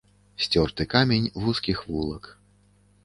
[0.45, 2.23] Сцёрты камень вузкіх вулак.